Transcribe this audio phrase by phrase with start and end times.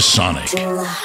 [0.00, 1.03] Sound Sonic.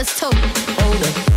[0.00, 0.30] players too.
[0.82, 1.29] Hold up.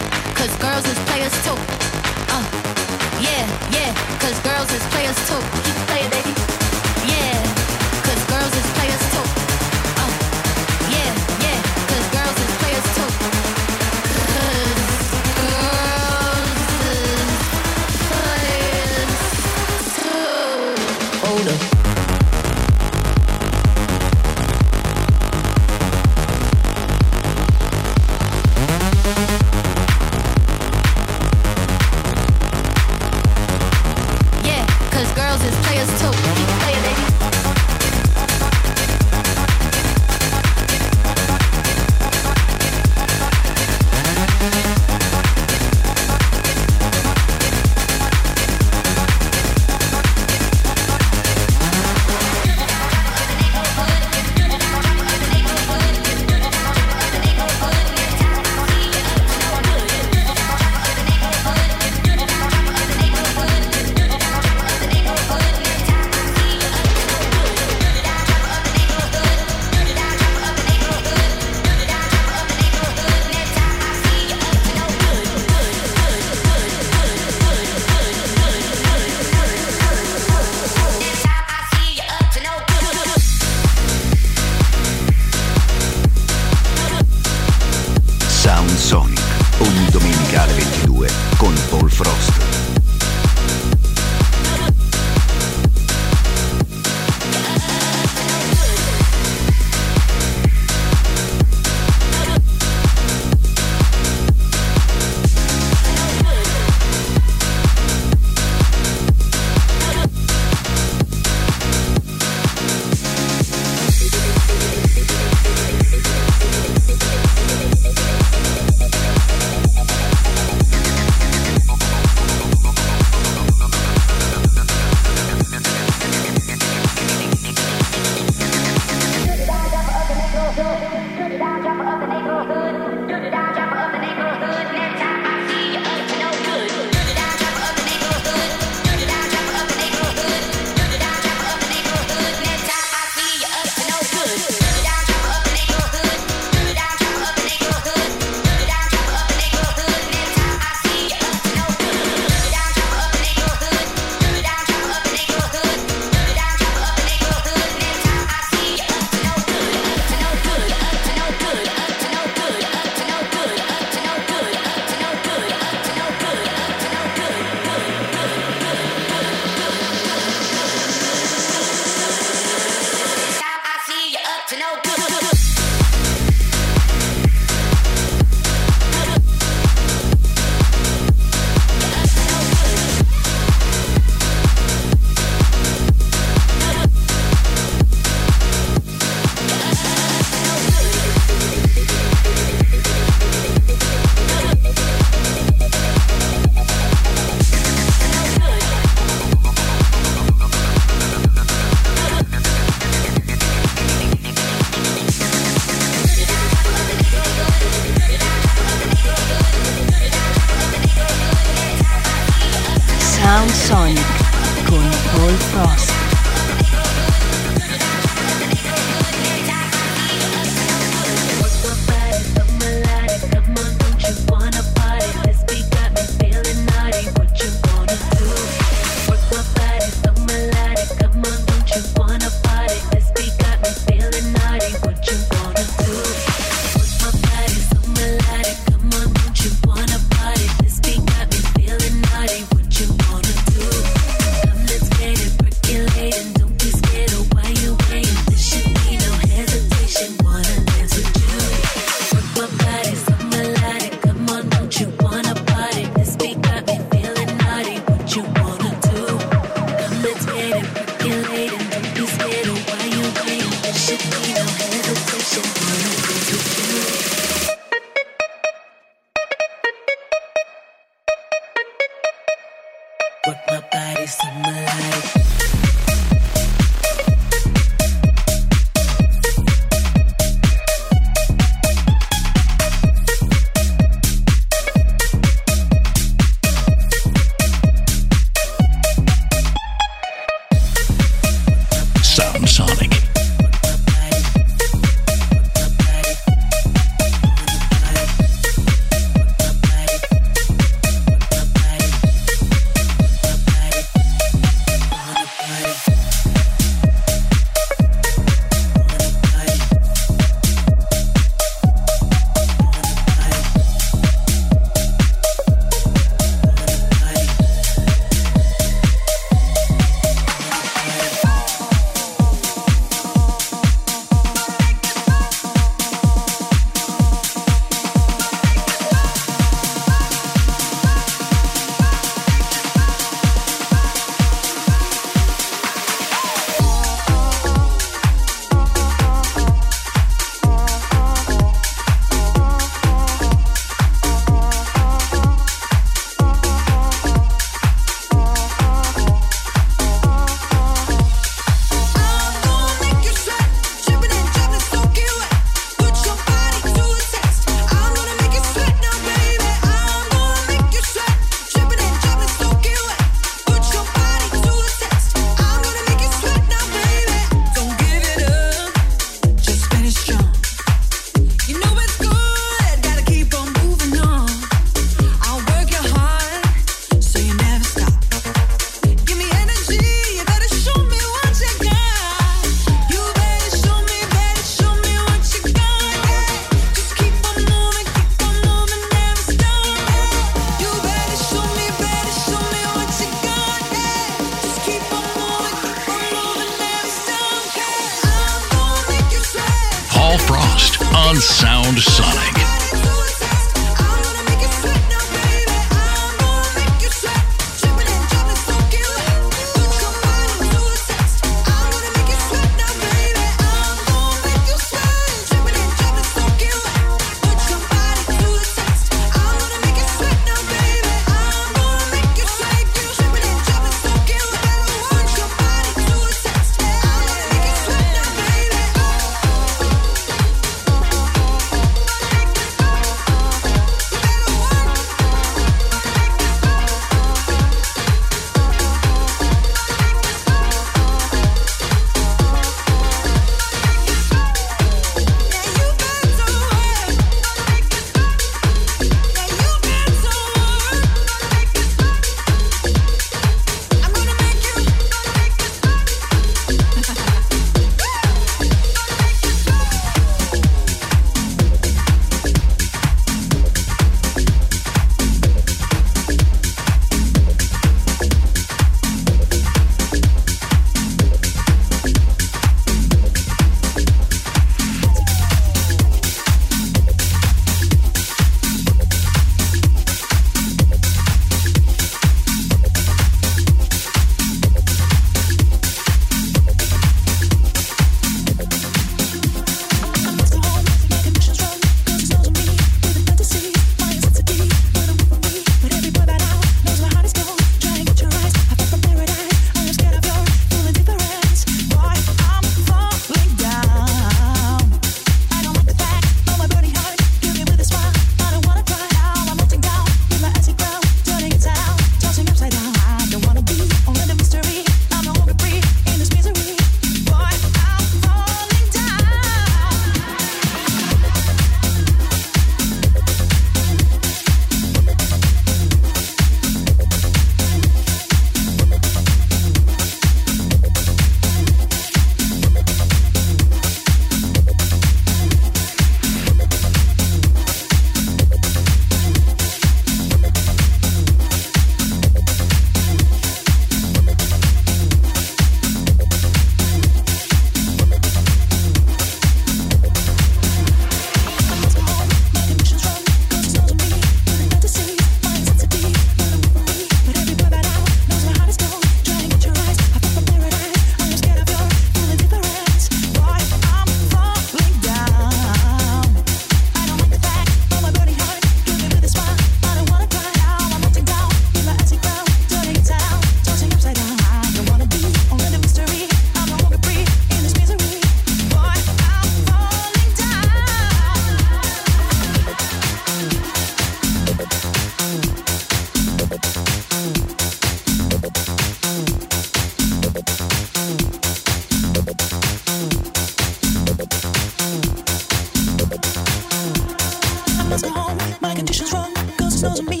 [599.61, 600.00] Knows me.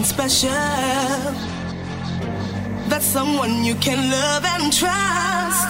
[0.00, 0.50] Someone special.
[2.88, 5.68] That's someone you can love and trust.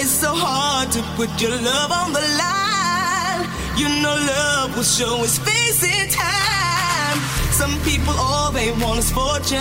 [0.00, 3.48] It's so hard to put your love on the line.
[3.76, 7.18] You know, love will show its face in time.
[7.52, 9.60] Some people, all they want is fortune.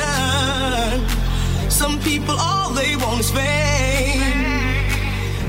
[1.69, 4.89] Some people, all they want is fame.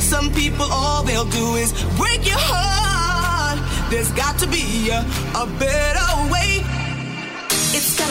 [0.01, 3.59] Some people, all they'll do is break your heart.
[3.91, 5.01] There's got to be a,
[5.35, 6.14] a better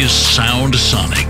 [0.00, 1.29] is Sound Sonic.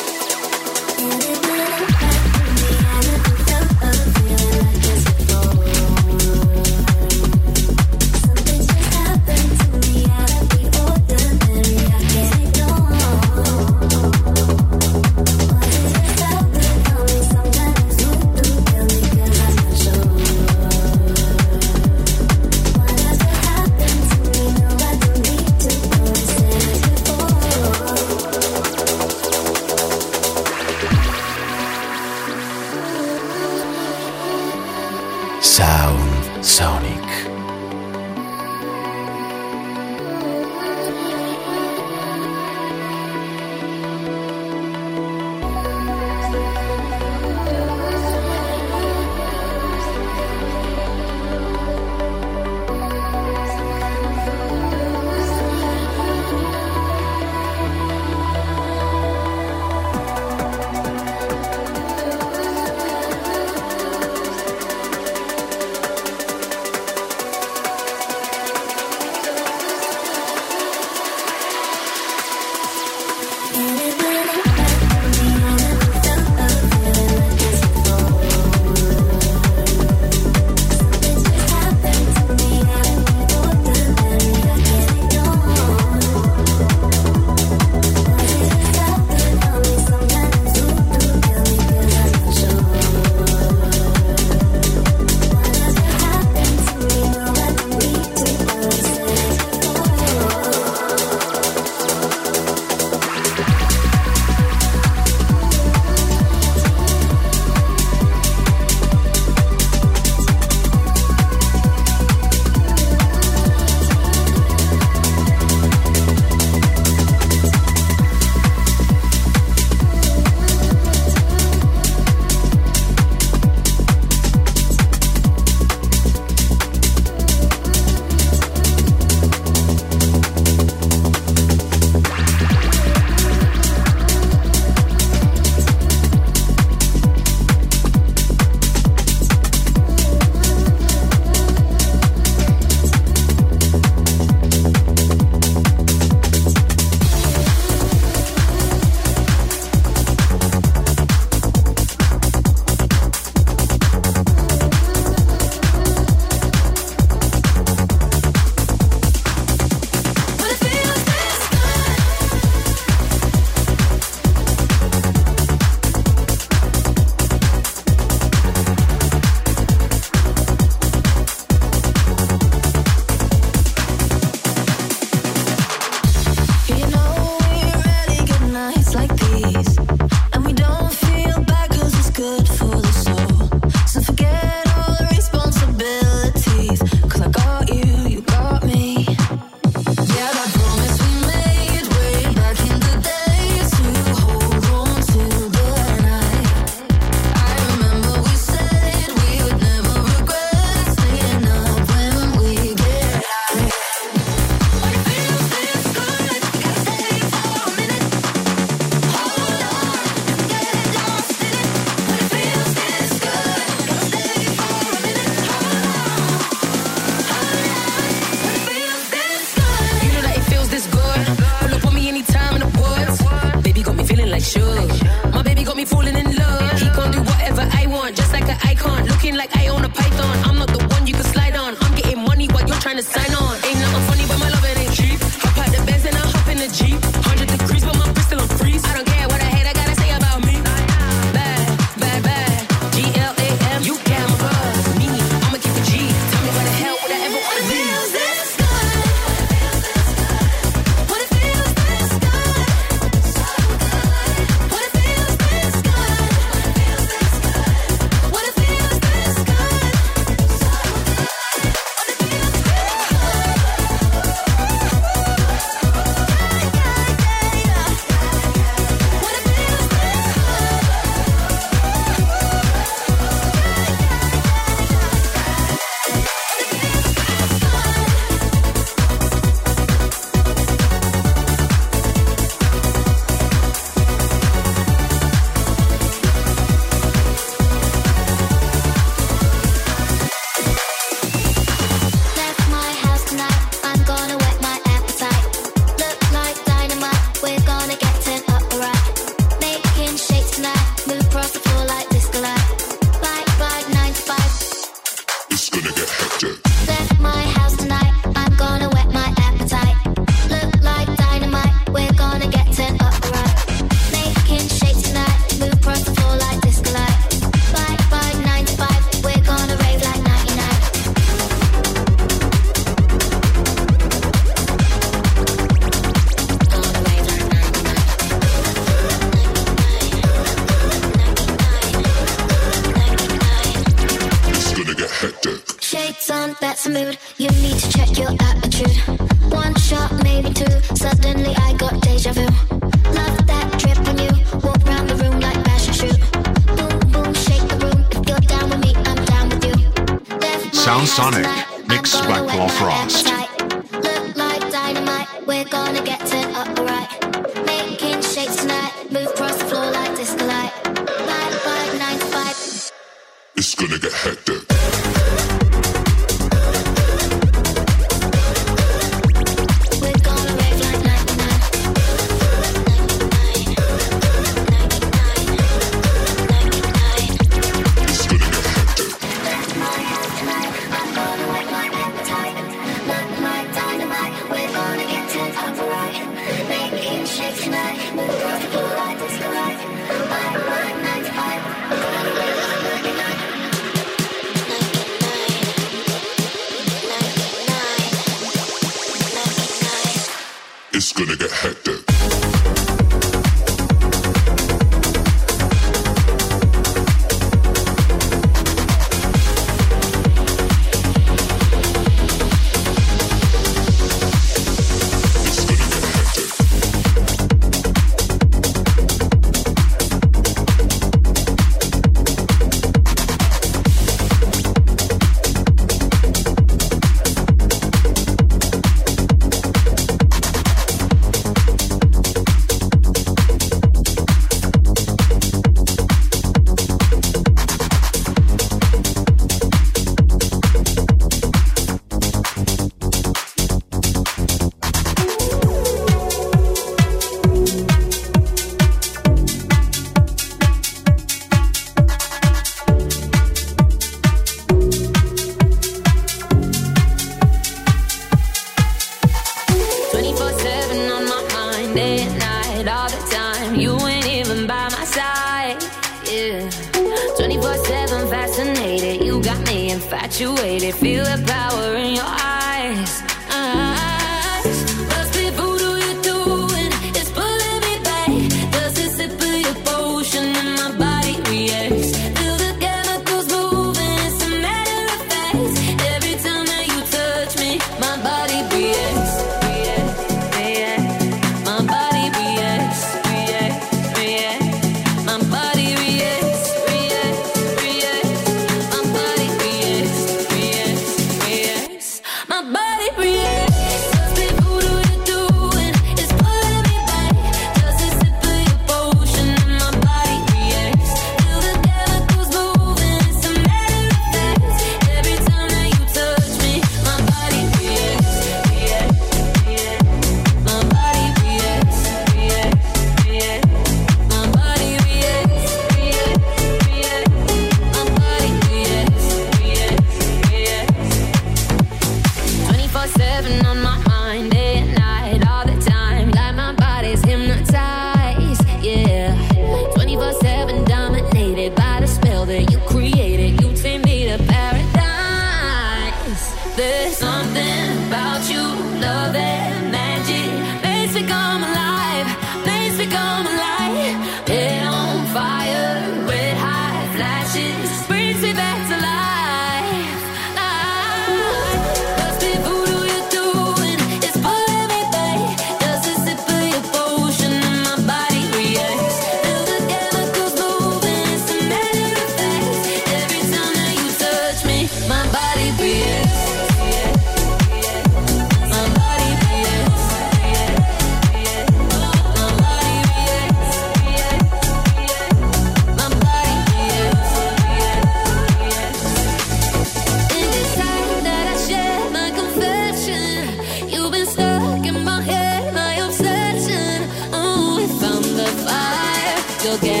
[599.73, 600.00] again.